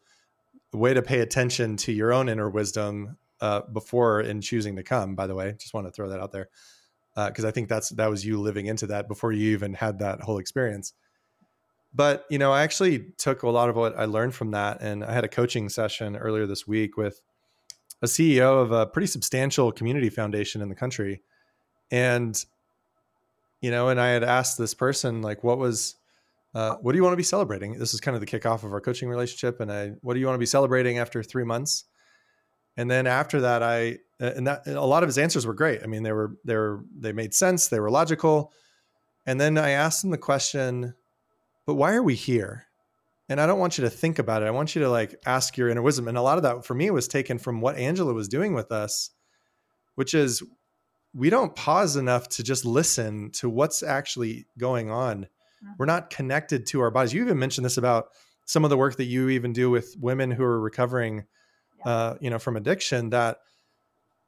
[0.74, 4.84] a way to pay attention to your own inner wisdom uh, before in choosing to
[4.84, 6.50] come by the way just want to throw that out there
[7.16, 10.00] because uh, i think that's that was you living into that before you even had
[10.00, 10.94] that whole experience.
[11.94, 15.04] But you know i actually took a lot of what i learned from that and
[15.04, 17.22] i had a coaching session earlier this week with
[18.02, 21.22] a CEO of a pretty substantial community foundation in the country.
[21.92, 22.44] And,
[23.62, 25.96] you know, and I had asked this person, like, what was,
[26.54, 27.78] uh, what do you want to be celebrating?
[27.78, 29.60] This is kind of the kickoff of our coaching relationship.
[29.60, 31.86] And I, what do you want to be celebrating after three months?
[32.78, 35.82] And then after that, I, and that, a lot of his answers were great.
[35.84, 37.68] I mean, they were, they were, they made sense.
[37.68, 38.52] They were logical.
[39.26, 40.94] And then I asked him the question,
[41.66, 42.67] but why are we here?
[43.30, 44.46] And I don't want you to think about it.
[44.46, 46.08] I want you to like ask your inner wisdom.
[46.08, 48.72] And a lot of that for me was taken from what Angela was doing with
[48.72, 49.10] us,
[49.96, 50.42] which is
[51.14, 55.24] we don't pause enough to just listen to what's actually going on.
[55.24, 55.72] Mm-hmm.
[55.78, 57.14] We're not connected to our bodies.
[57.14, 58.10] You even mentioned this about
[58.46, 61.26] some of the work that you even do with women who are recovering,
[61.86, 61.92] yeah.
[61.92, 63.10] uh, you know, from addiction.
[63.10, 63.40] That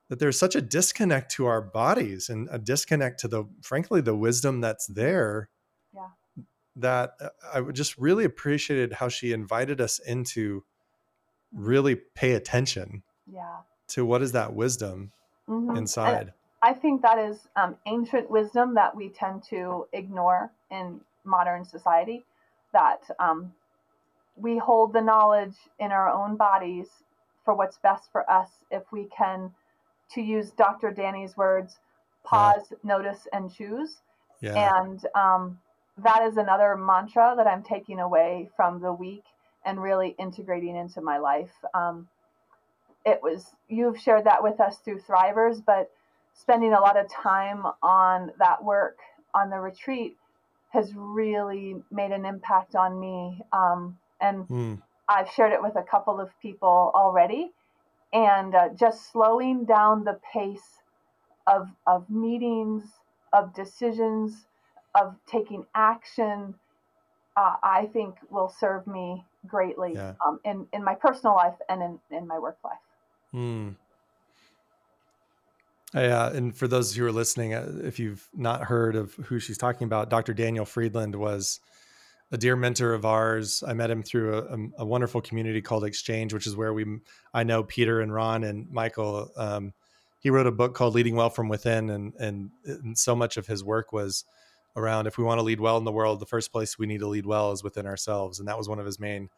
[0.09, 4.15] that there's such a disconnect to our bodies and a disconnect to the, frankly, the
[4.15, 5.49] wisdom that's there
[6.81, 10.63] that uh, I just really appreciated how she invited us into
[11.53, 13.57] really pay attention yeah.
[13.89, 15.11] to what is that wisdom
[15.47, 15.75] mm-hmm.
[15.75, 16.21] inside.
[16.21, 21.65] And I think that is um, ancient wisdom that we tend to ignore in modern
[21.65, 22.25] society.
[22.73, 23.51] That um,
[24.35, 26.87] we hold the knowledge in our own bodies
[27.43, 29.51] for what's best for us if we can,
[30.13, 30.91] to use Dr.
[30.91, 31.79] Danny's words,
[32.23, 32.77] pause, yeah.
[32.83, 34.01] notice, and choose.
[34.41, 34.81] Yeah.
[34.81, 35.59] And um,
[36.03, 39.23] that is another mantra that I'm taking away from the week
[39.65, 41.51] and really integrating into my life.
[41.73, 42.07] Um,
[43.05, 45.91] it was you've shared that with us through Thrivers, but
[46.33, 48.97] spending a lot of time on that work
[49.33, 50.17] on the retreat
[50.69, 53.41] has really made an impact on me.
[53.51, 54.81] Um, and mm.
[55.07, 57.51] I've shared it with a couple of people already.
[58.13, 60.81] And uh, just slowing down the pace
[61.45, 62.83] of, of meetings,
[63.33, 64.45] of decisions,
[64.95, 66.53] of taking action,
[67.37, 70.13] uh, I think will serve me greatly yeah.
[70.25, 72.77] um, in, in my personal life and in, in my work life.
[73.33, 73.75] Mm.
[75.93, 79.57] Yeah, and for those who are listening, uh, if you've not heard of who she's
[79.57, 80.33] talking about, Dr.
[80.33, 81.59] Daniel Friedland was
[82.31, 83.63] a dear mentor of ours.
[83.65, 84.37] I met him through
[84.77, 86.99] a, a, wonderful community called Exchange, which is where we
[87.33, 89.31] I know Peter and Ron and Michael.
[89.35, 89.73] Um,
[90.19, 93.47] he wrote a book called Leading Well from Within, and, and and so much of
[93.47, 94.25] his work was
[94.75, 96.99] around if we want to lead well in the world, the first place we need
[96.99, 99.29] to lead well is within ourselves, and that was one of his main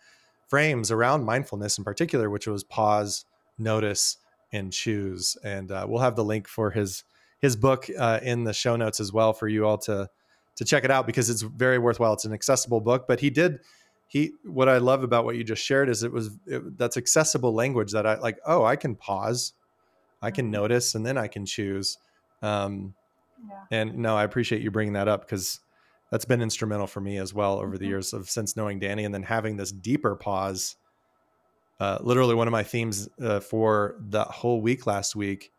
[0.48, 3.26] frames around mindfulness in particular, which was pause,
[3.58, 4.18] notice,
[4.52, 5.38] and choose.
[5.44, 7.04] And uh, we'll have the link for his
[7.40, 10.10] his book uh, in the show notes as well for you all to
[10.58, 12.14] to check it out because it's very worthwhile.
[12.14, 13.60] It's an accessible book, but he did
[14.12, 17.54] he what I love about what you just shared is it was it, that's accessible
[17.54, 18.40] language that I like.
[18.46, 19.54] Oh, I can pause,
[20.22, 20.52] I can mm-hmm.
[20.52, 21.98] notice, and then I can choose.
[22.42, 22.94] Um,
[23.50, 23.64] yeah.
[23.72, 25.60] And no, I appreciate you bringing that up because
[26.12, 27.78] that's been instrumental for me as well over mm-hmm.
[27.78, 30.76] the years of since knowing Danny, and then having this deeper pause
[31.82, 35.52] uh, literally one of my themes uh, for the whole week last week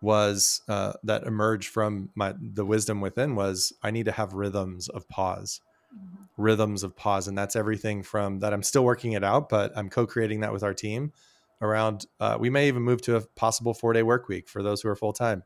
[0.00, 4.88] was uh, that emerged from my the wisdom within was I need to have rhythms
[4.88, 5.60] of pause,
[5.92, 6.24] mm-hmm.
[6.40, 8.52] rhythms of pause, and that's everything from that.
[8.52, 11.12] I'm still working it out, but I'm co-creating that with our team.
[11.60, 14.80] Around, uh, we may even move to a possible four day work week for those
[14.80, 15.42] who are full time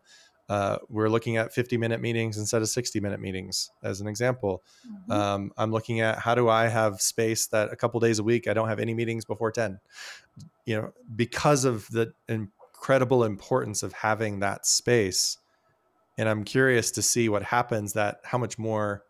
[0.48, 4.62] uh, we're looking at 50 minute meetings instead of 60 minute meetings as an example
[4.88, 5.12] mm-hmm.
[5.12, 8.46] um, i'm looking at how do i have space that a couple days a week
[8.46, 9.78] i don't have any meetings before 10
[10.64, 15.38] you know because of the incredible importance of having that space
[16.18, 19.02] and i'm curious to see what happens that how much more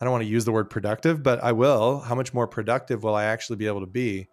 [0.00, 3.04] i don't want to use the word productive but i will how much more productive
[3.04, 4.26] will i actually be able to be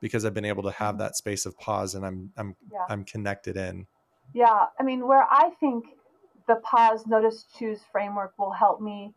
[0.00, 0.98] because i've been able to have mm-hmm.
[0.98, 2.84] that space of pause and i'm i'm yeah.
[2.88, 3.86] i'm connected in
[4.32, 5.86] yeah, I mean, where I think
[6.46, 9.12] the pause, notice, choose framework will help me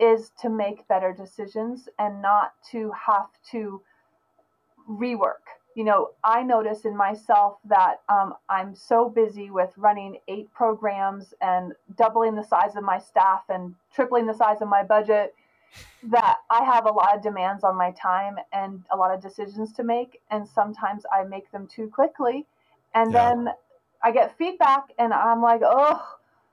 [0.00, 3.80] is to make better decisions and not to have to
[4.88, 5.44] rework.
[5.74, 11.34] You know, I notice in myself that um, I'm so busy with running eight programs
[11.40, 15.34] and doubling the size of my staff and tripling the size of my budget
[16.04, 19.72] that I have a lot of demands on my time and a lot of decisions
[19.72, 20.20] to make.
[20.30, 22.46] And sometimes I make them too quickly.
[22.94, 23.34] And yeah.
[23.34, 23.48] then
[24.04, 26.00] I get feedback and I'm like, oh,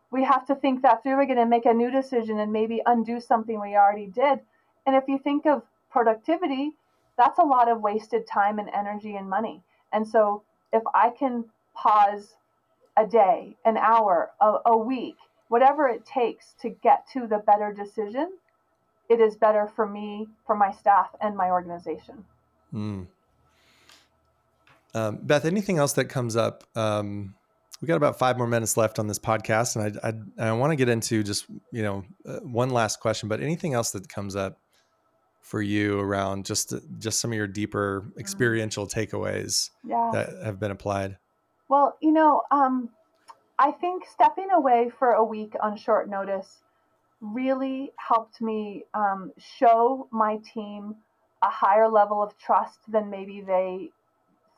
[0.10, 3.20] we have to think that through again and make a new decision and maybe undo
[3.20, 4.40] something we already did.
[4.88, 5.62] And if you think of
[5.92, 6.72] productivity,
[7.18, 9.62] that's a lot of wasted time and energy and money.
[9.92, 11.44] And so if I can
[11.76, 12.36] pause
[12.96, 15.18] a day, an hour, a, a week,
[15.50, 18.32] whatever it takes to get to the better decision,
[19.10, 22.24] it is better for me, for my staff, and my organization.
[22.74, 23.08] Mm.
[24.94, 27.36] Um, Beth, anything else that comes up um,
[27.82, 30.72] we got about five more minutes left on this podcast, and I I, I want
[30.72, 34.36] to get into just you know uh, one last question, but anything else that comes
[34.36, 34.60] up
[35.41, 38.20] for you around just just some of your deeper mm.
[38.20, 40.10] experiential takeaways yeah.
[40.13, 41.17] that have been applied?
[41.67, 42.89] Well, you know, um,
[43.58, 46.60] I think stepping away for a week on short notice
[47.20, 50.96] really helped me um, show my team
[51.44, 53.89] a higher level of trust than maybe they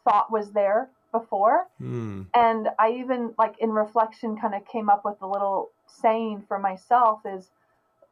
[0.04, 1.67] thought was there before.
[1.82, 2.26] Mm.
[2.34, 6.60] And I even like in reflection kind of came up with a little saying for
[6.60, 7.52] myself is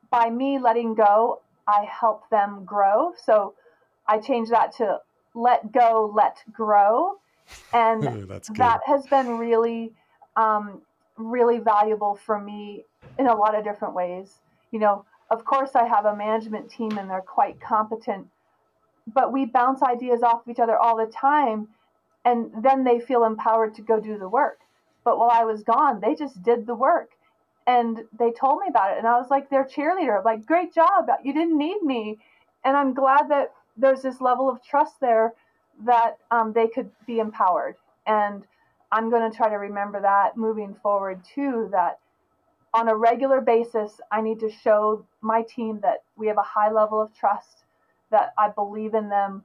[0.09, 3.13] by me letting go, I help them grow.
[3.21, 3.55] So
[4.07, 4.99] I changed that to
[5.35, 7.17] let go, let grow.
[7.73, 8.03] And
[8.55, 9.91] that has been really,
[10.37, 10.81] um,
[11.17, 12.85] really valuable for me
[13.19, 14.39] in a lot of different ways.
[14.71, 18.27] You know, of course, I have a management team and they're quite competent,
[19.13, 21.67] but we bounce ideas off of each other all the time
[22.25, 24.59] and then they feel empowered to go do the work.
[25.03, 27.11] But while I was gone, they just did the work
[27.67, 28.97] and they told me about it.
[28.97, 31.07] And I was like their cheerleader, like, great job.
[31.23, 32.19] You didn't need me.
[32.63, 35.33] And I'm glad that there's this level of trust there
[35.85, 37.75] that um, they could be empowered.
[38.05, 38.43] And
[38.91, 41.99] I'm going to try to remember that moving forward too, that
[42.73, 46.71] on a regular basis, I need to show my team that we have a high
[46.71, 47.63] level of trust,
[48.11, 49.43] that I believe in them,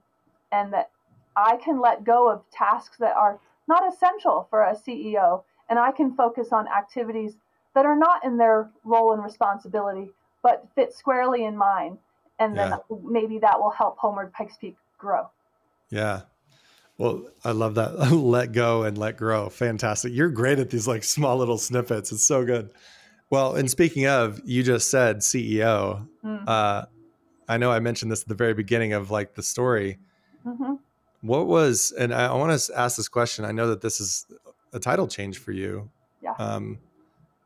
[0.51, 0.91] and that
[1.37, 5.91] I can let go of tasks that are not essential for a CEO and I
[5.91, 7.37] can focus on activities
[7.75, 10.09] that are not in their role and responsibility
[10.43, 11.97] but fit squarely in mine.
[12.39, 12.97] And then yeah.
[13.03, 15.29] maybe that will help Homeward Pikes Peak grow.
[15.89, 16.21] Yeah.
[16.97, 18.11] Well, I love that.
[18.11, 19.49] let go and let grow.
[19.49, 20.13] Fantastic.
[20.13, 22.11] You're great at these like small little snippets.
[22.11, 22.71] It's so good.
[23.29, 26.07] Well, and speaking of, you just said CEO.
[26.23, 26.45] Mm-hmm.
[26.47, 26.83] Uh,
[27.49, 29.99] I know I mentioned this at the very beginning of like the story.
[30.45, 30.75] Mm-hmm.
[31.21, 33.45] What was, and I, I want to ask this question.
[33.45, 34.25] I know that this is
[34.73, 35.89] a title change for you.
[36.21, 36.33] Yeah.
[36.37, 36.79] Um,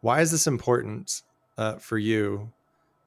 [0.02, 1.22] why is this important
[1.58, 2.52] uh, for you?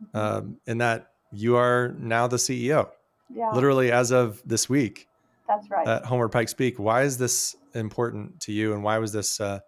[0.03, 0.17] Mm-hmm.
[0.17, 2.89] Um, in that you are now the CEO.
[3.35, 3.51] Yeah.
[3.53, 5.09] Literally as of this week.
[5.49, 5.87] That's right.
[5.87, 6.79] At Homeward Pikes Peak.
[6.79, 9.61] Why is this important to you, and why was this uh,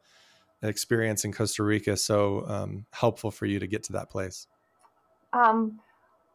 [0.63, 4.47] experience in Costa Rica so um, helpful for you to get to that place?
[5.33, 5.81] Um,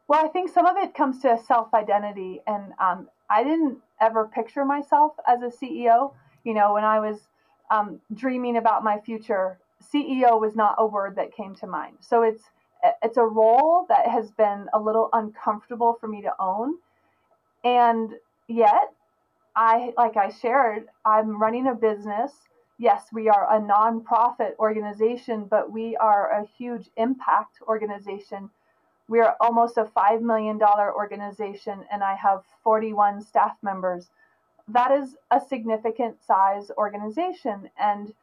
[0.07, 4.29] well, I think some of it comes to self identity, and um, I didn't ever
[4.33, 6.13] picture myself as a CEO.
[6.43, 7.17] You know, when I was
[7.71, 9.59] um, dreaming about my future,
[9.93, 11.97] CEO was not a word that came to mind.
[12.01, 12.43] So it's
[13.03, 16.75] it's a role that has been a little uncomfortable for me to own,
[17.63, 18.11] and
[18.47, 18.89] yet
[19.55, 22.31] I, like I shared, I'm running a business.
[22.79, 28.49] Yes, we are a nonprofit organization, but we are a huge impact organization.
[29.11, 34.09] We are almost a $5 million organization, and I have 41 staff members.
[34.67, 37.69] That is a significant size organization.
[37.79, 38.13] And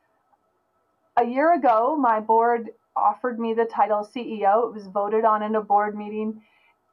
[1.16, 4.68] a year ago, my board offered me the title CEO.
[4.68, 6.43] It was voted on in a board meeting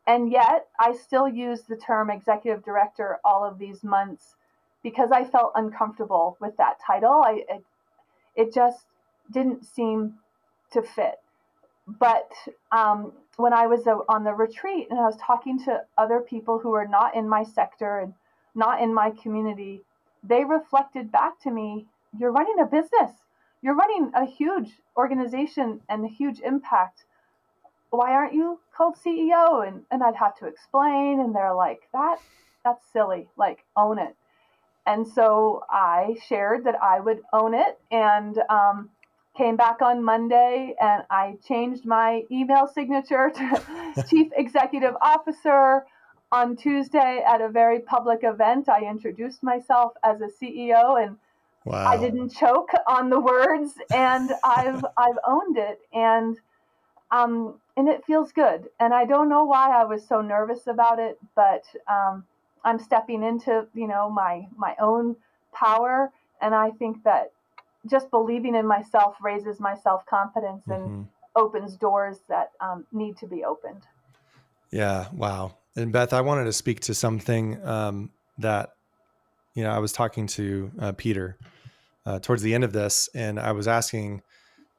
[0.08, 4.36] and yet, I still use the term executive director all of these months
[4.84, 7.24] because I felt uncomfortable with that title.
[7.26, 7.64] I, it,
[8.36, 8.86] it just
[9.32, 10.16] didn't seem
[10.74, 11.16] to fit.
[11.88, 12.32] But
[12.72, 16.60] um, when I was uh, on the retreat and I was talking to other people
[16.60, 18.14] who are not in my sector and
[18.56, 19.84] not in my community,
[20.24, 23.12] they reflected back to me you're running a business,
[23.62, 27.04] you're running a huge organization and a huge impact
[27.96, 29.68] why aren't you called CEO?
[29.68, 31.20] And, and I'd have to explain.
[31.20, 32.18] And they're like, that,
[32.64, 33.28] that's silly.
[33.38, 34.16] Like, own it.
[34.86, 38.90] And so I shared that I would own it and um,
[39.36, 45.86] came back on Monday and I changed my email signature to Chief Executive Officer.
[46.32, 51.18] On Tuesday, at a very public event, I introduced myself as a CEO and
[51.66, 51.88] wow.
[51.88, 55.80] I didn't choke on the words and I've, I've owned it.
[55.94, 56.38] And
[57.12, 58.68] um, and it feels good.
[58.80, 62.26] And I don't know why I was so nervous about it, but um,
[62.64, 65.16] I'm stepping into you know my my own
[65.54, 66.12] power,
[66.42, 67.32] and I think that
[67.90, 71.02] just believing in myself raises my self confidence and mm-hmm.
[71.36, 73.84] opens doors that um, need to be opened.
[74.72, 75.08] Yeah.
[75.14, 75.58] Wow.
[75.76, 78.72] And Beth, I wanted to speak to something um, that
[79.54, 81.38] you know I was talking to uh, Peter
[82.06, 84.22] uh, towards the end of this, and I was asking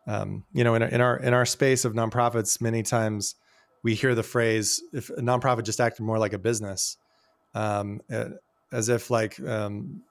[0.06, 3.34] um, you know, in, in our in our space of nonprofits, many times
[3.82, 6.96] we hear the phrase "if a nonprofit just acted more like a business,"
[7.54, 8.00] um,
[8.72, 10.02] as if like um,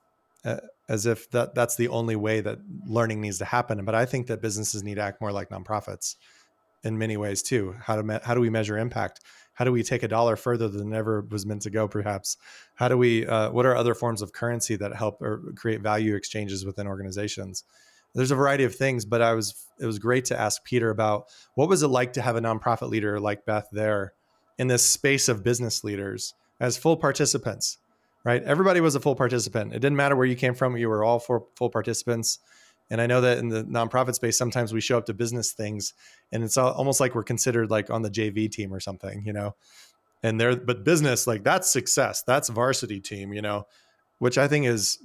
[0.88, 3.84] as if that that's the only way that learning needs to happen.
[3.86, 6.16] But I think that businesses need to act more like nonprofits
[6.84, 7.76] in many ways too.
[7.82, 9.22] How to me- how do we measure impact?
[9.54, 11.88] How do we take a dollar further than ever was meant to go?
[11.88, 12.38] Perhaps.
[12.76, 13.26] How do we?
[13.26, 17.64] Uh, what are other forms of currency that help or create value exchanges within organizations?
[18.16, 21.26] there's a variety of things, but I was it was great to ask Peter about
[21.56, 24.14] what was it like to have a nonprofit leader like Beth there
[24.58, 27.78] in this space of business leaders as full participants,
[28.26, 28.44] right?
[28.44, 29.72] Everybody was a full participant.
[29.72, 32.40] It didn't matter where you came from; you were all full, full participants.
[32.90, 35.94] And I know that in the nonprofit space, sometimes we show up to business things,
[36.32, 39.56] and it's almost like we're considered like on the JV team or something, you know.
[40.22, 42.24] And there, but business like that's success.
[42.24, 43.68] That's varsity team, you know,
[44.20, 45.00] which I think is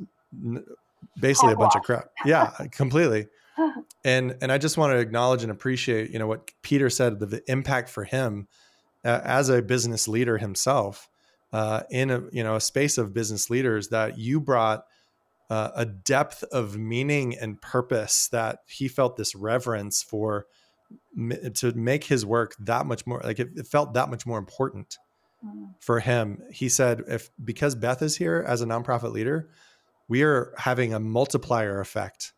[1.18, 2.08] basically a bunch of crap.
[2.24, 3.28] Yeah, completely.
[4.02, 7.26] And and I just want to acknowledge and appreciate, you know, what Peter said, the,
[7.26, 8.48] the impact for him
[9.04, 11.09] uh, as a business leader himself
[11.52, 14.84] uh, in a you know a space of business leaders that you brought
[15.50, 20.46] uh, a depth of meaning and purpose that he felt this reverence for
[21.54, 24.98] to make his work that much more like it, it felt that much more important
[25.44, 25.68] mm.
[25.80, 26.42] for him.
[26.52, 29.50] He said, if because Beth is here as a nonprofit leader,
[30.08, 32.32] we are having a multiplier effect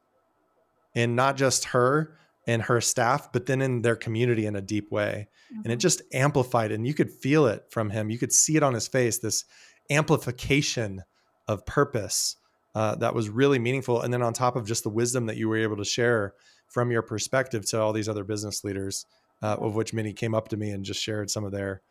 [0.95, 2.17] in not just her
[2.47, 5.29] and her staff, but then in their community in a deep way.
[5.53, 5.61] Mm-hmm.
[5.63, 5.81] And it mm-hmm.
[5.81, 8.11] just amplified, and you could feel it from him.
[8.11, 9.45] You could see it on his face this
[9.91, 11.03] amplification
[11.49, 12.37] of purpose
[12.75, 14.01] uh, that was really meaningful.
[14.01, 16.35] And then on top of just the wisdom that you were able to share
[16.69, 19.05] from your perspective to all these other business leaders,
[19.43, 21.83] uh, of which many came up to me and just shared some of their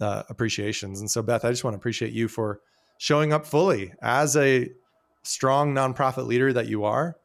[0.00, 1.00] uh, appreciations.
[1.00, 2.60] And so, Beth, I just want to appreciate you for
[2.98, 4.68] showing up fully as a
[5.24, 7.16] strong nonprofit leader that you are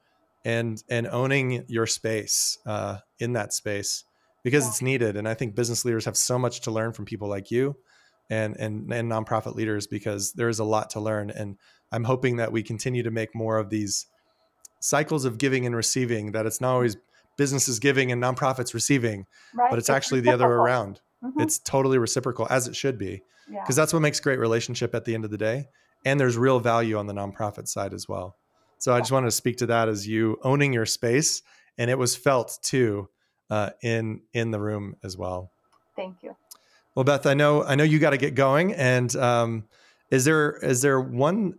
[0.46, 4.04] and and owning your space uh, in that space
[4.44, 4.70] because yeah.
[4.70, 7.50] it's needed and i think business leaders have so much to learn from people like
[7.50, 7.76] you
[8.30, 11.58] and and and nonprofit leaders because there is a lot to learn and
[11.92, 14.06] i'm hoping that we continue to make more of these
[14.80, 16.98] cycles of giving and receiving that it's not always
[17.38, 19.70] businesses giving and nonprofits receiving right?
[19.70, 21.42] but it's, actually the other way around Mhm.
[21.42, 23.62] it's totally reciprocal as it should be yeah.
[23.62, 25.68] because that's what makes great relationship at the end of the day
[26.06, 28.36] and there's real value on the nonprofit side as well
[28.84, 31.42] so i just wanted to speak to that as you owning your space
[31.78, 33.08] and it was felt too
[33.50, 35.52] uh, in in the room as well.
[35.96, 36.36] Thank you.
[36.96, 39.66] well beth i know i know you got to get going and um,
[40.12, 41.54] is there is there one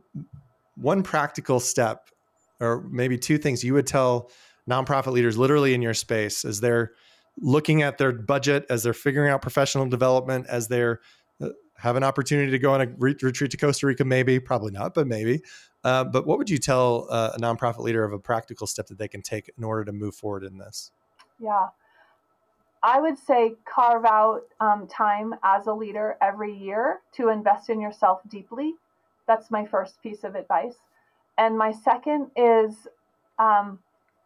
[0.77, 2.11] one practical step
[2.61, 4.31] or maybe two things you would tell
[4.69, 6.93] nonprofit leaders literally in your space as they're
[7.41, 11.01] looking at their budget as they're figuring out professional development as they're
[11.41, 14.05] uh, have an opportunity to go on a re- retreat to costa rica?
[14.05, 15.43] Maybe probably not but maybe
[15.85, 18.99] uh, but what would you tell uh, a nonprofit leader of a practical step that
[18.99, 20.91] they can take in order to move forward in this
[21.39, 21.69] Yeah.
[22.83, 27.81] I would say carve out um, time as a leader every year to invest in
[27.81, 28.75] yourself deeply.
[29.27, 30.77] That's my first piece of advice.
[31.39, 32.87] And my second is
[33.39, 33.79] um,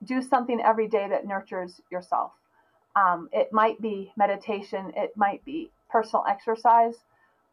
[0.04, 2.32] do something every day that nurtures yourself.
[2.96, 7.04] Um, it might be meditation, it might be personal exercise,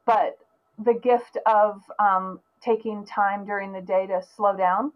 [0.08, 0.40] but
[0.84, 4.92] the gift of um, taking time during the day to slow down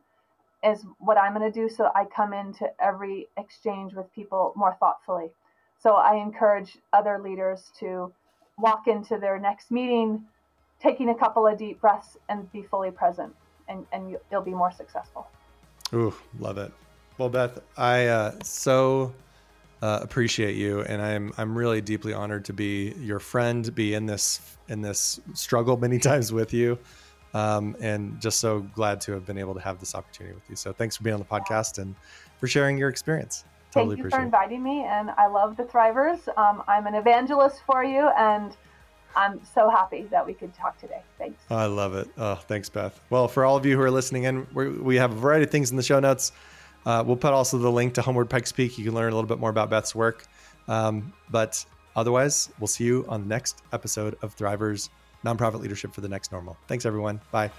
[0.63, 4.75] is what I'm going to do so I come into every exchange with people more
[4.79, 5.27] thoughtfully.
[5.81, 8.11] So I encourage other leaders to
[8.57, 10.25] walk into their next meeting,
[10.81, 13.33] taking a couple of deep breaths and be fully present,
[13.69, 15.27] and, and you- you'll be more successful.
[15.93, 16.73] Ooh, love it.
[17.17, 19.13] Well, Beth, I uh, so
[19.81, 24.05] uh, appreciate you, and I'm I'm really deeply honored to be your friend, be in
[24.05, 26.77] this in this struggle many times with you,
[27.33, 30.55] um, and just so glad to have been able to have this opportunity with you.
[30.55, 31.95] So thanks for being on the podcast and
[32.39, 33.45] for sharing your experience.
[33.71, 34.25] Totally Thank you for appreciate it.
[34.25, 36.27] inviting me, and I love the Thrivers.
[36.37, 38.57] Um, I'm an evangelist for you, and
[39.15, 41.01] I'm so happy that we could talk today.
[41.17, 41.41] Thanks.
[41.49, 42.09] I love it.
[42.17, 42.99] Oh, thanks, Beth.
[43.09, 45.51] Well, for all of you who are listening in, we we have a variety of
[45.51, 46.31] things in the show notes.
[46.89, 48.79] Uh, we'll put also the link to Homeward Pikes Peak.
[48.79, 50.25] You can learn a little bit more about Beth's work.
[50.67, 51.63] Um, but
[51.95, 54.89] otherwise, we'll see you on the next episode of Thrivers
[55.23, 56.57] Nonprofit Leadership for the Next Normal.
[56.67, 57.21] Thanks, everyone.
[57.29, 57.51] Bye.